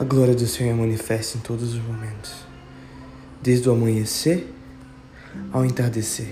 A 0.00 0.04
glória 0.04 0.34
do 0.34 0.46
Senhor 0.46 0.70
é 0.70 0.74
manifesta 0.74 1.36
em 1.36 1.42
todos 1.42 1.74
os 1.74 1.78
momentos, 1.78 2.32
desde 3.42 3.68
o 3.68 3.72
amanhecer 3.72 4.50
ao 5.52 5.62
entardecer. 5.62 6.28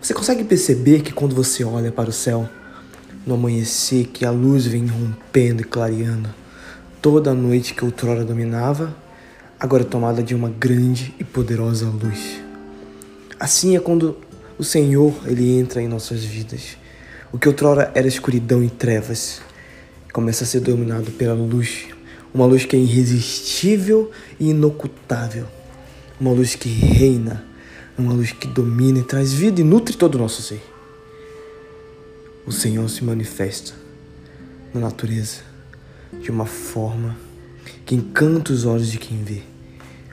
Você 0.00 0.14
consegue 0.14 0.42
perceber 0.42 1.02
que 1.02 1.12
quando 1.12 1.34
você 1.34 1.62
olha 1.62 1.92
para 1.92 2.08
o 2.08 2.12
céu, 2.14 2.48
no 3.26 3.34
amanhecer, 3.34 4.06
que 4.06 4.24
a 4.24 4.30
luz 4.30 4.64
vem 4.64 4.86
rompendo 4.86 5.60
e 5.60 5.64
clareando, 5.66 6.30
toda 7.02 7.32
a 7.32 7.34
noite 7.34 7.74
que 7.74 7.84
outrora 7.84 8.24
dominava, 8.24 8.96
agora 9.60 9.82
é 9.82 9.86
tomada 9.86 10.22
de 10.22 10.34
uma 10.34 10.48
grande 10.48 11.14
e 11.20 11.24
poderosa 11.24 11.90
luz. 11.90 12.40
Assim 13.38 13.76
é 13.76 13.80
quando 13.80 14.16
o 14.56 14.64
Senhor 14.64 15.14
ele 15.26 15.58
entra 15.58 15.82
em 15.82 15.88
nossas 15.88 16.24
vidas. 16.24 16.78
O 17.30 17.38
que 17.38 17.48
outrora 17.48 17.92
era 17.94 18.08
escuridão 18.08 18.64
e 18.64 18.70
trevas 18.70 19.42
começa 20.10 20.44
a 20.44 20.46
ser 20.46 20.60
dominado 20.60 21.10
pela 21.10 21.34
luz 21.34 21.88
uma 22.32 22.46
luz 22.46 22.64
que 22.64 22.76
é 22.76 22.78
irresistível 22.78 24.10
e 24.38 24.50
inocultável. 24.50 25.46
Uma 26.20 26.32
luz 26.32 26.54
que 26.54 26.68
reina, 26.68 27.44
uma 27.96 28.12
luz 28.12 28.32
que 28.32 28.46
domina 28.46 28.98
e 28.98 29.02
traz 29.02 29.32
vida 29.32 29.60
e 29.60 29.64
nutre 29.64 29.96
todo 29.96 30.16
o 30.16 30.18
nosso 30.18 30.42
ser. 30.42 30.62
O 32.46 32.52
Senhor 32.52 32.88
se 32.88 33.04
manifesta 33.04 33.74
na 34.72 34.80
natureza 34.80 35.40
de 36.20 36.30
uma 36.30 36.46
forma 36.46 37.16
que 37.84 37.94
encanta 37.94 38.52
os 38.52 38.64
olhos 38.64 38.90
de 38.90 38.98
quem 38.98 39.22
vê. 39.22 39.42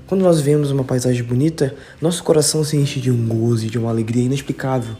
Quando 0.08 0.22
nós 0.22 0.40
vemos 0.40 0.70
uma 0.70 0.84
paisagem 0.84 1.24
bonita, 1.24 1.76
nosso 2.00 2.24
coração 2.24 2.64
se 2.64 2.78
enche 2.78 3.00
de 3.00 3.10
um 3.10 3.28
gozo 3.28 3.66
e 3.66 3.70
de 3.70 3.78
uma 3.80 3.90
alegria 3.90 4.24
inexplicável, 4.24 4.96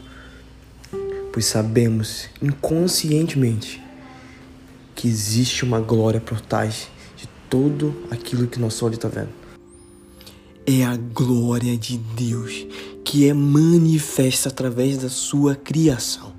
pois 1.32 1.46
sabemos 1.46 2.28
inconscientemente 2.42 3.82
que 4.94 5.06
existe 5.06 5.64
uma 5.64 5.78
glória 5.78 6.20
por 6.20 6.40
trás 6.40 6.88
tudo 7.48 7.94
aquilo 8.10 8.46
que 8.46 8.58
nosso 8.58 8.84
olho 8.84 8.94
está 8.94 9.08
vendo. 9.08 9.30
É 10.66 10.84
a 10.84 10.96
glória 10.96 11.76
de 11.76 11.96
Deus 11.98 12.66
que 13.04 13.28
é 13.28 13.32
manifesta 13.32 14.48
através 14.48 14.98
da 14.98 15.08
sua 15.08 15.54
criação. 15.54 16.32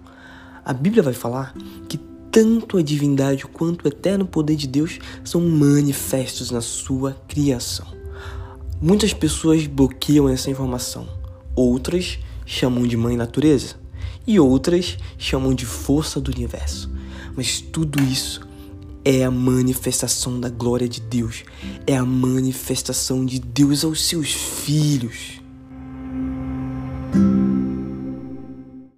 A 0.65 0.73
Bíblia 0.73 1.01
vai 1.01 1.13
falar 1.13 1.55
que 1.87 1.97
tanto 2.29 2.77
a 2.77 2.81
divindade 2.81 3.45
quanto 3.45 3.85
o 3.85 3.87
eterno 3.87 4.25
poder 4.25 4.55
de 4.55 4.67
Deus 4.67 4.99
são 5.23 5.41
manifestos 5.41 6.51
na 6.51 6.59
sua 6.59 7.13
criação. 7.27 7.87
Muitas 8.81 9.13
pessoas 9.13 9.65
bloqueiam 9.65 10.29
essa 10.29 10.51
informação, 10.51 11.07
outras 11.55 12.19
chamam 12.45 12.85
de 12.85 12.97
mãe 12.97 13.15
natureza 13.15 13.75
e 14.27 14.39
outras 14.39 14.97
chamam 15.17 15.53
de 15.53 15.65
força 15.65 16.19
do 16.19 16.31
universo. 16.31 16.91
Mas 17.35 17.61
tudo 17.61 18.03
isso 18.03 18.46
é 19.09 19.23
a 19.23 19.31
manifestação 19.31 20.37
da 20.37 20.49
glória 20.49 20.85
de 20.85 20.99
Deus, 20.99 21.45
é 21.87 21.95
a 21.95 22.03
manifestação 22.03 23.25
de 23.25 23.39
Deus 23.39 23.85
aos 23.85 24.05
seus 24.05 24.33
filhos. 24.33 25.39